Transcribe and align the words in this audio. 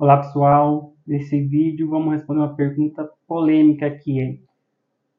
Olá 0.00 0.18
pessoal, 0.18 0.94
nesse 1.04 1.44
vídeo 1.44 1.90
vamos 1.90 2.14
responder 2.14 2.38
uma 2.38 2.54
pergunta 2.54 3.10
polêmica 3.26 3.90
que 3.90 4.20
é 4.20 4.38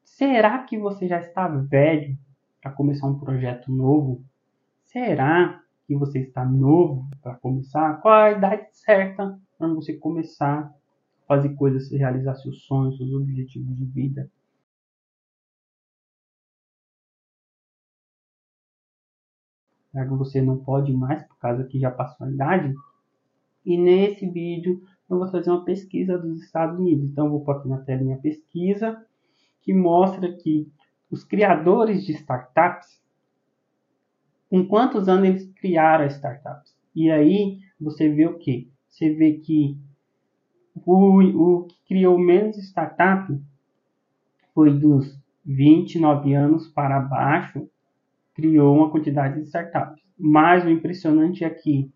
Será 0.05 0.63
que 0.63 0.79
você 0.79 1.05
já 1.05 1.19
está 1.19 1.49
velho 1.49 2.17
para 2.61 2.71
começar 2.71 3.05
um 3.07 3.19
projeto 3.19 3.69
novo? 3.69 4.23
Será 4.85 5.61
que 5.85 5.97
você 5.97 6.19
está 6.19 6.45
novo 6.45 7.05
para 7.21 7.35
começar? 7.35 7.99
Qual 7.99 8.13
a 8.13 8.31
idade 8.31 8.69
certa 8.71 9.37
para 9.57 9.67
você 9.67 9.97
começar 9.97 10.61
a 10.61 10.73
fazer 11.27 11.55
coisas, 11.55 11.91
realizar 11.91 12.35
seus 12.35 12.63
sonhos, 12.63 12.95
seus 12.95 13.11
objetivos 13.11 13.75
de 13.75 13.83
vida? 13.83 14.31
Será 19.91 20.05
que 20.05 20.13
você 20.13 20.41
não 20.41 20.57
pode 20.57 20.93
mais 20.93 21.21
por 21.23 21.37
causa 21.37 21.65
que 21.65 21.77
já 21.77 21.91
passou 21.91 22.27
a 22.27 22.31
idade? 22.31 22.73
E 23.69 23.77
nesse 23.77 24.27
vídeo 24.27 24.81
eu 25.07 25.19
vou 25.19 25.27
fazer 25.29 25.51
uma 25.51 25.63
pesquisa 25.63 26.17
dos 26.17 26.41
Estados 26.41 26.79
Unidos. 26.79 27.05
Então 27.05 27.29
vou 27.29 27.41
pôr 27.41 27.57
aqui 27.57 27.67
na 27.67 27.77
tela 27.77 28.01
minha 28.01 28.17
pesquisa 28.17 28.99
que 29.61 29.71
mostra 29.71 30.33
que 30.33 30.67
os 31.11 31.23
criadores 31.23 32.03
de 32.03 32.13
startups, 32.13 32.99
com 34.49 34.65
quantos 34.65 35.07
anos 35.07 35.29
eles 35.29 35.53
criaram 35.53 36.07
startups. 36.07 36.75
E 36.95 37.11
aí 37.11 37.59
você 37.79 38.09
vê 38.09 38.25
o 38.25 38.39
que? 38.39 38.71
Você 38.87 39.13
vê 39.13 39.33
que 39.33 39.77
o, 40.83 41.59
o 41.59 41.63
que 41.65 41.75
criou 41.89 42.17
menos 42.17 42.57
startup 42.57 43.31
foi 44.55 44.73
dos 44.79 45.15
29 45.45 46.33
anos 46.33 46.67
para 46.69 46.99
baixo, 47.01 47.69
criou 48.33 48.75
uma 48.75 48.89
quantidade 48.89 49.35
de 49.35 49.45
startups. 49.45 50.01
Mas 50.17 50.65
o 50.65 50.69
impressionante 50.69 51.43
é 51.43 51.51
que 51.51 51.93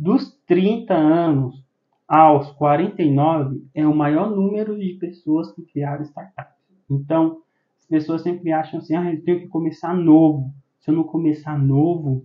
dos 0.00 0.34
30 0.46 0.94
anos 0.94 1.62
aos 2.08 2.50
49 2.52 3.62
é 3.74 3.86
o 3.86 3.94
maior 3.94 4.30
número 4.30 4.78
de 4.78 4.94
pessoas 4.94 5.52
que 5.52 5.60
criaram 5.60 6.02
startups. 6.04 6.56
Então, 6.90 7.42
as 7.78 7.84
pessoas 7.84 8.22
sempre 8.22 8.50
acham 8.50 8.80
assim, 8.80 8.96
ah, 8.96 9.12
eu 9.12 9.22
tenho 9.22 9.40
que 9.40 9.48
começar 9.48 9.94
novo. 9.94 10.50
Se 10.80 10.90
eu 10.90 10.94
não 10.94 11.04
começar 11.04 11.58
novo, 11.58 12.24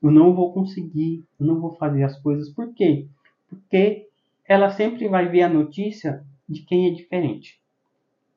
eu 0.00 0.12
não 0.12 0.32
vou 0.32 0.52
conseguir, 0.52 1.24
eu 1.40 1.44
não 1.44 1.60
vou 1.60 1.72
fazer 1.72 2.04
as 2.04 2.16
coisas. 2.20 2.50
Por 2.50 2.72
quê? 2.72 3.08
Porque 3.50 4.06
ela 4.46 4.70
sempre 4.70 5.08
vai 5.08 5.28
ver 5.28 5.42
a 5.42 5.48
notícia 5.48 6.24
de 6.48 6.62
quem 6.62 6.86
é 6.86 6.90
diferente. 6.90 7.60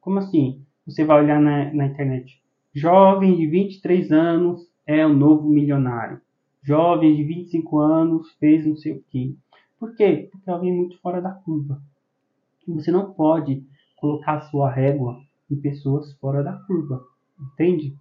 Como 0.02 0.18
assim? 0.18 0.60
Você 0.88 1.06
vai 1.06 1.24
olhar 1.24 1.40
na, 1.40 1.72
na 1.72 1.86
internet. 1.86 2.42
Jovem 2.74 3.36
de 3.36 3.46
23 3.46 4.12
anos 4.12 4.68
é 4.88 5.06
o 5.06 5.14
novo 5.14 5.48
milionário. 5.48 6.20
Jovem 6.64 7.16
de 7.16 7.24
25 7.24 7.80
anos 7.80 8.32
fez 8.34 8.66
não 8.66 8.76
sei 8.76 8.94
o 8.94 9.04
quê. 9.10 9.34
Por 9.80 9.96
quê? 9.96 10.30
Porque 10.32 10.50
ela 10.50 10.60
vem 10.60 10.72
muito 10.72 11.00
fora 11.00 11.20
da 11.20 11.32
curva. 11.32 11.82
Você 12.68 12.92
não 12.92 13.12
pode 13.14 13.64
colocar 13.98 14.34
a 14.34 14.42
sua 14.42 14.70
régua 14.70 15.20
em 15.50 15.56
pessoas 15.56 16.14
fora 16.14 16.44
da 16.44 16.54
curva, 16.54 17.04
entende? 17.40 17.96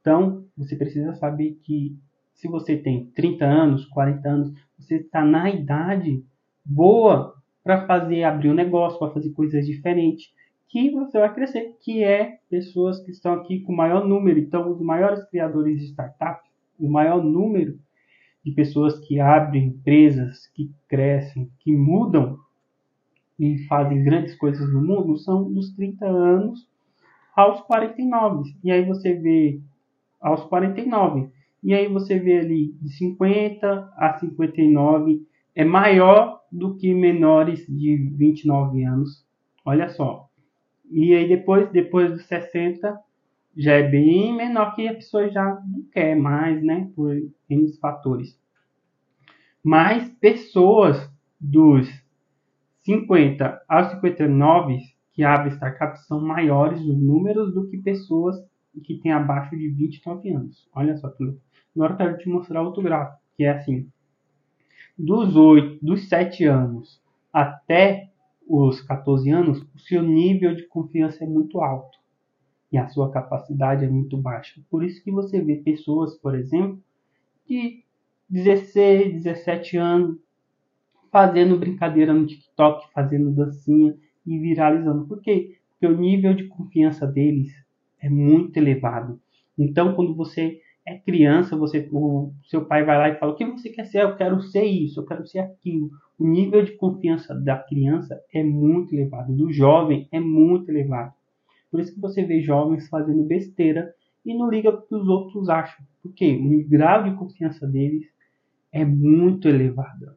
Então, 0.00 0.44
você 0.56 0.76
precisa 0.76 1.14
saber 1.14 1.58
que 1.64 1.96
se 2.34 2.46
você 2.46 2.76
tem 2.76 3.06
30 3.06 3.44
anos, 3.44 3.84
40 3.86 4.28
anos, 4.28 4.54
você 4.78 4.96
está 4.96 5.24
na 5.24 5.50
idade 5.50 6.24
boa 6.64 7.34
para 7.64 7.84
fazer 7.84 8.22
abrir 8.22 8.50
um 8.50 8.54
negócio, 8.54 8.98
para 8.98 9.12
fazer 9.12 9.30
coisas 9.30 9.66
diferentes, 9.66 10.32
que 10.68 10.90
você 10.90 11.18
vai 11.18 11.34
crescer, 11.34 11.76
que 11.80 12.04
é 12.04 12.38
pessoas 12.48 13.00
que 13.00 13.10
estão 13.10 13.32
aqui 13.34 13.60
com 13.60 13.74
maior 13.74 14.06
número. 14.06 14.38
Então, 14.38 14.70
os 14.70 14.80
maiores 14.80 15.24
criadores 15.28 15.80
de 15.80 15.86
startups, 15.86 16.48
o 16.78 16.88
maior 16.88 17.22
número 17.22 17.78
de 18.48 18.54
pessoas 18.54 18.98
que 19.00 19.20
abrem 19.20 19.66
empresas, 19.66 20.46
que 20.54 20.70
crescem, 20.88 21.50
que 21.60 21.76
mudam 21.76 22.38
e 23.38 23.58
fazem 23.66 24.02
grandes 24.02 24.34
coisas 24.36 24.72
no 24.72 24.82
mundo 24.82 25.16
são 25.18 25.52
dos 25.52 25.74
30 25.74 26.06
anos 26.06 26.66
aos 27.36 27.60
49. 27.62 28.50
E 28.64 28.70
aí 28.70 28.84
você 28.84 29.14
vê 29.14 29.60
aos 30.20 30.42
49. 30.44 31.28
E 31.62 31.74
aí 31.74 31.88
você 31.88 32.18
vê 32.18 32.38
ali 32.38 32.72
de 32.80 32.88
50 32.90 33.92
a 33.96 34.18
59 34.18 35.22
é 35.54 35.64
maior 35.64 36.40
do 36.50 36.76
que 36.76 36.94
menores 36.94 37.66
de 37.68 37.96
29 38.16 38.82
anos. 38.84 39.26
Olha 39.64 39.88
só. 39.88 40.28
E 40.90 41.14
aí 41.14 41.28
depois, 41.28 41.70
depois 41.70 42.10
dos 42.10 42.24
60, 42.26 42.98
já 43.56 43.74
é 43.74 43.82
bem 43.82 44.36
menor 44.36 44.74
que 44.74 44.86
a 44.86 44.94
pessoa 44.94 45.28
já 45.28 45.44
não 45.44 45.82
quer 45.92 46.14
mais, 46.14 46.62
né? 46.62 46.90
Por 46.94 47.14
N 47.48 47.72
fatores. 47.80 48.38
Mas 49.64 50.08
pessoas 50.20 51.10
dos 51.40 51.88
50 52.84 53.62
aos 53.68 53.90
59 53.92 54.78
que 55.12 55.24
abrem 55.24 55.52
startups 55.52 56.06
são 56.06 56.20
maiores 56.20 56.80
os 56.80 56.96
números 56.96 57.52
do 57.52 57.68
que 57.68 57.78
pessoas 57.78 58.36
que 58.84 58.98
têm 58.98 59.12
abaixo 59.12 59.56
de 59.56 59.68
29 59.68 60.30
anos. 60.30 60.68
Olha 60.72 60.96
só, 60.96 61.08
agora 61.74 61.92
eu 61.92 61.96
quero 61.96 62.18
te 62.18 62.28
mostrar 62.28 62.62
outro 62.62 62.82
gráfico, 62.82 63.20
que 63.36 63.44
é 63.44 63.50
assim, 63.50 63.88
dos 64.96 65.34
8, 65.34 65.84
dos 65.84 66.08
7 66.08 66.44
anos 66.44 67.02
até 67.32 68.10
os 68.48 68.80
14 68.80 69.28
anos, 69.30 69.60
o 69.74 69.78
seu 69.78 70.02
nível 70.02 70.54
de 70.54 70.66
confiança 70.66 71.24
é 71.24 71.26
muito 71.26 71.60
alto 71.60 71.97
e 72.70 72.78
a 72.78 72.88
sua 72.88 73.10
capacidade 73.10 73.84
é 73.84 73.88
muito 73.88 74.16
baixa. 74.16 74.60
Por 74.70 74.84
isso 74.84 75.02
que 75.02 75.10
você 75.10 75.40
vê 75.40 75.56
pessoas, 75.56 76.16
por 76.16 76.34
exemplo, 76.34 76.78
de 77.48 77.82
16, 78.28 79.22
17 79.24 79.76
anos 79.76 80.18
fazendo 81.10 81.58
brincadeira 81.58 82.12
no 82.12 82.26
TikTok, 82.26 82.92
fazendo 82.92 83.30
dancinha 83.30 83.96
e 84.26 84.38
viralizando. 84.38 85.06
Por 85.06 85.20
quê? 85.22 85.56
Porque 85.70 85.86
o 85.86 85.98
nível 85.98 86.34
de 86.34 86.44
confiança 86.48 87.06
deles 87.06 87.52
é 88.00 88.08
muito 88.08 88.56
elevado. 88.58 89.18
Então, 89.58 89.94
quando 89.94 90.14
você 90.14 90.60
é 90.86 90.98
criança, 90.98 91.56
você, 91.56 91.88
o 91.92 92.32
seu 92.44 92.64
pai 92.64 92.84
vai 92.84 92.96
lá 92.98 93.08
e 93.08 93.18
fala: 93.18 93.32
O 93.32 93.34
que 93.34 93.44
você 93.44 93.70
quer 93.70 93.86
ser? 93.86 94.02
Eu 94.02 94.16
quero 94.16 94.40
ser 94.40 94.64
isso, 94.64 95.00
eu 95.00 95.06
quero 95.06 95.26
ser 95.26 95.40
aquilo. 95.40 95.90
O 96.18 96.26
nível 96.26 96.64
de 96.64 96.72
confiança 96.72 97.34
da 97.34 97.56
criança 97.56 98.20
é 98.32 98.42
muito 98.42 98.94
elevado, 98.94 99.32
do 99.34 99.52
jovem 99.52 100.08
é 100.10 100.20
muito 100.20 100.70
elevado. 100.70 101.12
Por 101.70 101.80
isso 101.80 101.94
que 101.94 102.00
você 102.00 102.24
vê 102.24 102.40
jovens 102.40 102.88
fazendo 102.88 103.22
besteira 103.24 103.94
e 104.24 104.34
não 104.34 104.50
liga 104.50 104.72
para 104.72 104.98
os 104.98 105.08
outros 105.08 105.48
acham. 105.48 105.84
Porque 106.02 106.36
o 106.36 106.68
grau 106.68 107.04
de 107.04 107.16
confiança 107.16 107.66
deles 107.66 108.06
é 108.72 108.84
muito 108.84 109.48
elevado. 109.48 110.16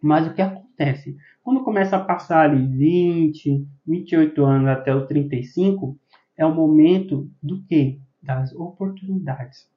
Mas 0.00 0.26
o 0.26 0.34
que 0.34 0.42
acontece? 0.42 1.16
Quando 1.42 1.62
começa 1.62 1.96
a 1.96 2.04
passar 2.04 2.50
ali 2.50 2.66
20, 2.66 3.66
28 3.86 4.44
anos 4.44 4.68
até 4.68 4.94
o 4.94 5.06
35, 5.06 5.96
é 6.36 6.44
o 6.44 6.54
momento 6.54 7.30
do 7.42 7.62
que? 7.62 8.00
Das 8.20 8.52
oportunidades. 8.54 9.70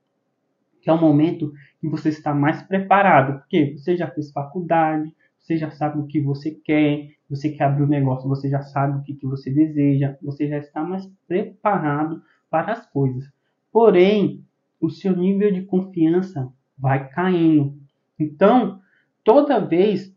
Que 0.81 0.89
é 0.89 0.93
o 0.93 1.01
momento 1.01 1.51
que 1.79 1.87
você 1.87 2.09
está 2.09 2.33
mais 2.33 2.61
preparado, 2.63 3.39
porque 3.39 3.75
você 3.77 3.95
já 3.95 4.07
fez 4.09 4.31
faculdade, 4.31 5.13
você 5.45 5.57
já 5.57 5.69
sabe 5.69 5.99
o 5.99 6.07
que 6.07 6.19
você 6.19 6.49
quer, 6.49 7.11
você 7.29 7.51
quer 7.51 7.65
abrir 7.65 7.83
um 7.83 7.87
negócio, 7.87 8.27
você 8.27 8.49
já 8.49 8.63
sabe 8.63 8.97
o 8.97 9.03
que, 9.03 9.13
que 9.13 9.27
você 9.27 9.51
deseja, 9.51 10.17
você 10.19 10.47
já 10.47 10.57
está 10.57 10.83
mais 10.83 11.07
preparado 11.27 12.19
para 12.49 12.71
as 12.71 12.85
coisas. 12.87 13.23
Porém, 13.71 14.43
o 14.81 14.89
seu 14.89 15.15
nível 15.15 15.53
de 15.53 15.61
confiança 15.61 16.51
vai 16.75 17.09
caindo. 17.09 17.77
Então, 18.19 18.79
toda 19.23 19.59
vez 19.59 20.11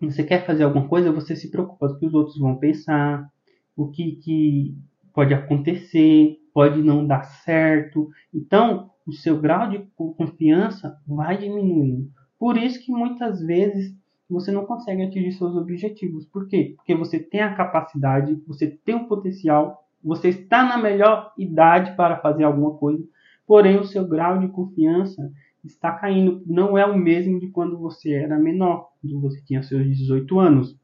você 0.00 0.22
quer 0.22 0.46
fazer 0.46 0.62
alguma 0.62 0.86
coisa, 0.86 1.10
você 1.10 1.34
se 1.34 1.50
preocupa 1.50 1.88
com 1.88 1.94
o 1.94 1.98
que 1.98 2.06
os 2.06 2.14
outros 2.14 2.38
vão 2.38 2.56
pensar, 2.56 3.28
o 3.76 3.88
que, 3.88 4.12
que 4.16 4.78
pode 5.12 5.34
acontecer, 5.34 6.38
pode 6.52 6.80
não 6.80 7.04
dar 7.04 7.24
certo. 7.24 8.08
Então, 8.32 8.90
o 9.04 9.12
seu 9.12 9.40
grau 9.40 9.68
de 9.68 9.84
confiança 9.96 10.96
vai 11.06 11.38
diminuindo. 11.38 12.08
Por 12.38 12.56
isso 12.56 12.80
que 12.84 12.92
muitas 12.92 13.40
vezes 13.40 13.92
você 14.28 14.50
não 14.50 14.64
consegue 14.64 15.02
atingir 15.02 15.32
seus 15.32 15.54
objetivos. 15.54 16.26
Por 16.26 16.48
quê? 16.48 16.74
Porque 16.76 16.94
você 16.94 17.18
tem 17.18 17.40
a 17.40 17.54
capacidade, 17.54 18.40
você 18.46 18.66
tem 18.66 18.94
o 18.94 19.06
potencial, 19.06 19.84
você 20.02 20.28
está 20.28 20.64
na 20.64 20.78
melhor 20.78 21.32
idade 21.38 21.96
para 21.96 22.18
fazer 22.18 22.44
alguma 22.44 22.72
coisa, 22.72 23.02
porém 23.46 23.78
o 23.78 23.84
seu 23.84 24.06
grau 24.06 24.38
de 24.38 24.48
confiança 24.48 25.30
está 25.64 25.92
caindo. 25.92 26.42
Não 26.46 26.76
é 26.76 26.84
o 26.86 26.96
mesmo 26.96 27.38
de 27.38 27.48
quando 27.48 27.78
você 27.78 28.12
era 28.12 28.38
menor, 28.38 28.90
quando 29.00 29.20
você 29.20 29.40
tinha 29.42 29.62
seus 29.62 29.84
18 29.86 30.38
anos. 30.38 30.78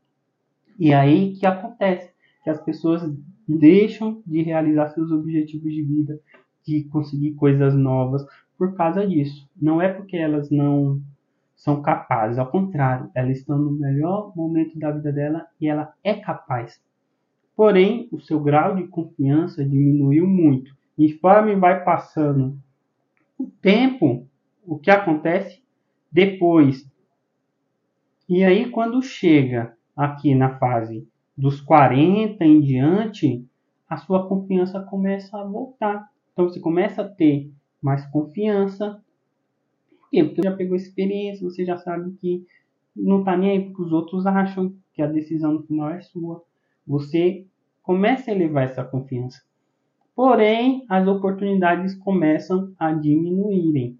E 0.79 0.93
aí 0.93 1.35
que 1.35 1.47
acontece? 1.47 2.11
Que 2.43 2.51
as 2.51 2.63
pessoas 2.63 3.03
deixam 3.47 4.23
de 4.27 4.43
realizar 4.43 4.91
seus 4.91 5.11
objetivos 5.11 5.73
de 5.73 5.83
vida, 5.83 6.21
de 6.67 6.85
conseguir 6.85 7.33
coisas 7.33 7.75
novas 7.75 8.25
por 8.57 8.75
causa 8.75 9.07
disso. 9.07 9.49
Não 9.61 9.81
é 9.81 9.89
porque 9.93 10.17
elas 10.17 10.51
não 10.51 11.01
são 11.61 11.83
capazes, 11.83 12.39
ao 12.39 12.51
contrário, 12.51 13.11
elas 13.15 13.37
estão 13.37 13.59
no 13.59 13.71
melhor 13.71 14.33
momento 14.35 14.79
da 14.79 14.91
vida 14.91 15.13
dela 15.13 15.47
e 15.61 15.69
ela 15.69 15.93
é 16.03 16.15
capaz. 16.15 16.83
Porém, 17.55 18.09
o 18.11 18.19
seu 18.19 18.41
grau 18.41 18.77
de 18.77 18.89
confiança 18.89 19.63
diminuiu 19.63 20.27
muito. 20.27 20.75
E 20.97 21.13
conforme 21.13 21.55
vai 21.55 21.85
passando 21.85 22.59
o 23.39 23.47
tempo, 23.61 24.27
o 24.65 24.79
que 24.79 24.91
acontece 24.91 25.63
depois. 26.11 26.91
E 28.27 28.43
aí, 28.43 28.71
quando 28.71 29.03
chega 29.03 29.77
aqui 29.95 30.35
na 30.35 30.59
fase 30.59 31.07
dos 31.37 31.61
40 31.61 32.43
em 32.43 32.63
diante, 32.63 33.47
a 33.87 33.99
sua 33.99 34.27
confiança 34.27 34.81
começa 34.81 35.39
a 35.39 35.45
voltar. 35.45 36.09
Então 36.33 36.49
você 36.49 36.59
começa 36.59 37.03
a 37.03 37.09
ter 37.09 37.53
mais 37.83 38.07
confiança. 38.07 38.99
Quê? 40.11 40.25
Porque 40.25 40.43
já 40.43 40.55
pegou 40.55 40.77
experiência, 40.77 41.49
você 41.49 41.65
já 41.65 41.79
sabe 41.79 42.13
que 42.21 42.45
não 42.95 43.21
está 43.21 43.37
nem 43.37 43.51
aí 43.51 43.65
porque 43.65 43.83
os 43.83 43.93
outros 43.93 44.27
acham 44.27 44.75
que 44.93 45.01
a 45.01 45.07
decisão 45.07 45.53
no 45.55 45.63
final 45.63 45.91
é 45.91 46.01
sua. 46.01 46.43
Você 46.87 47.47
começa 47.83 48.31
a 48.31 48.35
elevar 48.35 48.65
essa 48.65 48.85
confiança. 48.85 49.41
Porém, 50.15 50.85
as 50.89 51.07
oportunidades 51.07 51.95
começam 51.95 52.75
a 52.79 52.93
diminuírem. 52.93 53.99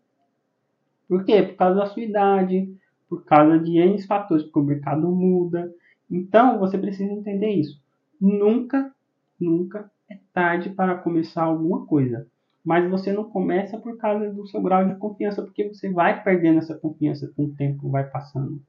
Por 1.09 1.25
quê? 1.25 1.43
Por 1.43 1.57
causa 1.57 1.81
da 1.81 1.87
sua 1.87 2.03
idade, 2.03 2.73
por 3.09 3.25
causa 3.25 3.59
de 3.59 3.79
N 3.79 4.01
fatores, 4.03 4.45
porque 4.45 4.59
o 4.59 4.63
mercado 4.63 5.09
muda. 5.11 5.73
Então, 6.11 6.59
você 6.59 6.77
precisa 6.77 7.13
entender 7.13 7.51
isso. 7.51 7.81
Nunca, 8.21 8.93
nunca 9.41 9.91
é 10.11 10.19
tarde 10.33 10.71
para 10.71 10.99
começar 10.99 11.45
alguma 11.45 11.87
coisa. 11.87 12.27
Mas 12.65 12.89
você 12.91 13.13
não 13.13 13.25
começa 13.25 13.79
por 13.79 13.97
causa 13.97 14.31
do 14.33 14.47
seu 14.47 14.61
grau 14.61 14.87
de 14.87 14.95
confiança, 14.97 15.43
porque 15.43 15.69
você 15.69 15.91
vai 15.91 16.23
perdendo 16.23 16.59
essa 16.59 16.77
confiança 16.77 17.33
com 17.35 17.45
o 17.45 17.55
tempo, 17.55 17.91
vai 17.91 18.09
passando. 18.09 18.61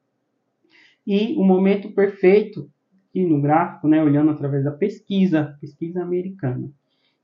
E 1.05 1.35
o 1.35 1.43
momento 1.43 1.91
perfeito, 1.91 2.69
aqui 3.09 3.25
no 3.25 3.41
gráfico, 3.41 3.87
né, 3.87 4.01
olhando 4.01 4.31
através 4.31 4.63
da 4.63 4.71
pesquisa, 4.71 5.57
pesquisa 5.59 6.01
americana, 6.01 6.71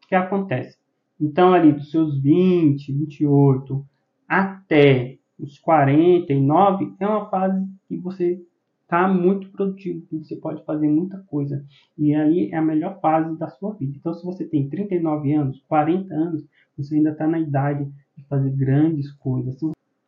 que 0.07 0.15
acontece? 0.15 0.77
Então, 1.19 1.53
ali 1.53 1.71
dos 1.71 1.91
seus 1.91 2.21
20, 2.21 2.91
28 2.93 3.85
até 4.27 5.17
os 5.37 5.59
49 5.59 6.95
é 6.99 7.07
uma 7.07 7.29
fase 7.29 7.65
que 7.87 7.97
você 7.97 8.41
está 8.87 9.05
muito 9.05 9.51
produtivo, 9.51 10.01
você 10.11 10.37
pode 10.37 10.63
fazer 10.63 10.87
muita 10.87 11.17
coisa. 11.27 11.63
E 11.97 12.15
aí 12.15 12.49
é 12.51 12.55
a 12.55 12.61
melhor 12.61 12.99
fase 13.01 13.37
da 13.37 13.49
sua 13.49 13.73
vida. 13.73 13.93
Então, 13.97 14.13
se 14.13 14.25
você 14.25 14.45
tem 14.45 14.69
39 14.69 15.33
anos, 15.33 15.61
40 15.67 16.13
anos, 16.13 16.45
você 16.77 16.95
ainda 16.95 17.11
está 17.11 17.27
na 17.27 17.37
idade 17.37 17.85
de 18.15 18.23
fazer 18.23 18.49
grandes 18.51 19.11
coisas. 19.11 19.57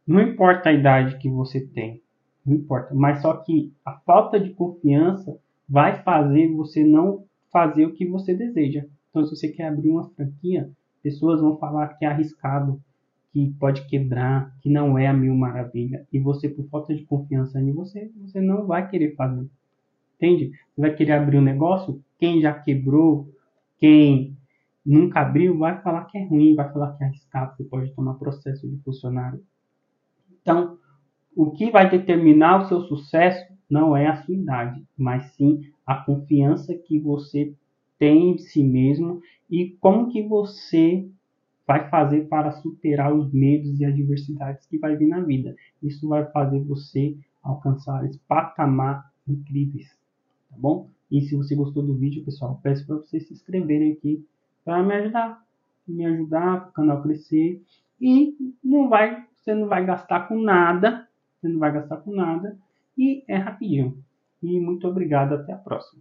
Não 0.08 0.22
importa 0.22 0.70
a 0.70 0.74
idade 0.74 1.18
que 1.18 1.30
você 1.30 1.60
tem, 1.68 2.02
não 2.46 2.56
importa. 2.56 2.96
Mas 2.96 3.22
só 3.22 3.36
que 3.36 3.74
a 3.86 3.92
falta 4.06 4.40
de 4.40 4.52
confiança 4.52 5.38
vai 5.68 6.02
fazer 6.02 6.48
você 6.56 6.84
não 6.84 7.26
fazer 7.52 7.86
o 7.86 7.94
que 7.94 8.06
você 8.08 8.34
deseja. 8.34 8.86
Então, 9.10 9.26
se 9.26 9.36
você 9.36 9.50
quer 9.50 9.68
abrir 9.68 9.90
uma 9.90 10.10
franquia, 10.12 10.72
pessoas 11.04 11.42
vão 11.42 11.58
falar 11.58 11.90
que 11.90 12.06
é 12.06 12.08
arriscado, 12.08 12.82
que 13.32 13.54
pode 13.60 13.86
quebrar, 13.88 14.56
que 14.62 14.70
não 14.70 14.98
é 14.98 15.08
a 15.08 15.14
mil 15.14 15.36
maravilha. 15.36 16.06
E 16.12 16.20
você, 16.20 16.50
por 16.50 16.68
falta 16.70 16.96
de 16.96 17.04
confiança 17.06 17.60
em 17.60 17.72
você, 17.72 18.12
você 18.18 18.42
não 18.42 18.66
vai 18.66 18.90
querer 18.90 19.16
fazer. 19.16 19.48
Entende? 20.16 20.52
Você 20.52 20.82
vai 20.82 20.94
querer 20.94 21.14
abrir 21.14 21.38
um 21.38 21.42
negócio, 21.42 22.04
quem 22.18 22.42
já 22.42 22.54
quebrou, 22.54 23.32
quem 23.78 24.36
nunca 24.86 25.22
abriu, 25.22 25.58
vai 25.58 25.82
falar 25.82 26.06
que 26.06 26.18
é 26.18 26.26
ruim, 26.26 26.56
vai 26.56 26.72
falar 26.72 26.98
que 26.98 27.04
é 27.04 27.08
arriscado, 27.08 27.56
você 27.56 27.64
pode 27.64 27.94
tomar 27.94 28.16
processo 28.16 28.68
de 28.68 28.78
funcionário. 28.84 29.42
Então, 30.42 30.78
o 31.36 31.52
que 31.52 31.72
vai 31.72 31.90
determinar 31.90 32.64
o 32.64 32.68
seu 32.68 32.82
sucesso 32.82 33.46
não 33.70 33.96
é 33.96 34.08
a 34.08 34.24
sua 34.24 34.34
idade, 34.34 34.84
mas 34.98 35.32
sim 35.36 35.62
a 35.86 35.96
confiança 35.96 36.74
que 36.74 37.00
você 37.00 37.54
tem 37.98 38.32
em 38.32 38.38
si 38.38 38.64
mesmo 38.64 39.22
e 39.50 39.78
como 39.80 40.10
que 40.10 40.22
você 40.24 41.08
vai 41.70 41.88
fazer 41.88 42.28
para 42.28 42.50
superar 42.50 43.14
os 43.14 43.32
medos 43.32 43.80
e 43.80 43.86
adversidades 43.86 44.66
que 44.66 44.80
vai 44.80 44.96
vir 44.96 45.08
na 45.08 45.20
vida. 45.20 45.56
Isso 45.84 46.10
vai 46.10 46.26
fazer 46.32 46.60
você 46.62 47.16
alcançar 47.44 48.04
esse 48.06 48.18
patamar 48.28 49.12
incríveis, 49.28 49.88
tá 50.50 50.56
bom? 50.58 50.90
E 51.12 51.22
se 51.22 51.36
você 51.36 51.56
gostou 51.56 51.84
do 51.84 51.94
vídeo, 51.94 52.26
pessoal, 52.26 52.60
peço 52.64 52.88
para 52.88 52.96
vocês 52.96 53.28
se 53.28 53.34
inscreverem 53.34 53.92
aqui 53.92 54.26
para 54.66 54.82
me 54.82 54.96
ajudar, 54.96 55.46
me 55.88 56.06
ajudar 56.08 56.70
o 56.70 56.72
canal 56.72 57.04
crescer 57.04 57.62
e 58.02 58.36
não 58.64 58.90
vai, 58.90 59.24
você 59.36 59.54
não 59.54 59.68
vai 59.68 59.86
gastar 59.86 60.28
com 60.28 60.42
nada, 60.42 61.08
você 61.40 61.50
não 61.50 61.60
vai 61.60 61.72
gastar 61.72 61.98
com 61.98 62.16
nada 62.16 62.58
e 62.98 63.24
é 63.28 63.36
rapidinho. 63.36 63.96
E 64.42 64.60
muito 64.60 64.88
obrigado, 64.88 65.34
até 65.36 65.54
a 65.54 65.58
próxima. 65.58 65.98